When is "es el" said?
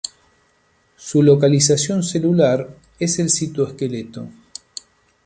2.97-3.29